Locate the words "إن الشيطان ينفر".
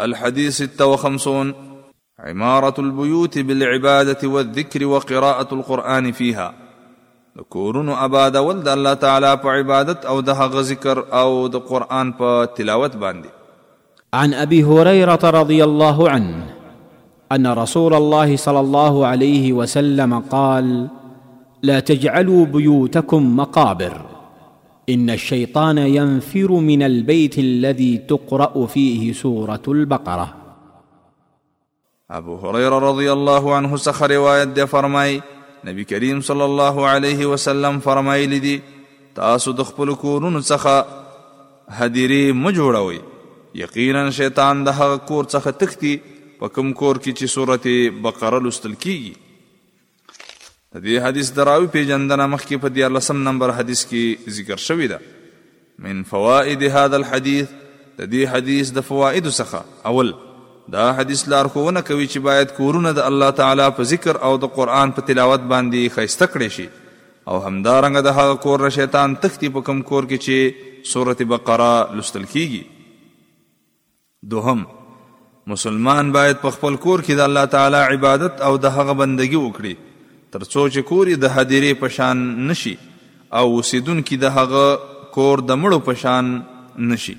24.88-26.52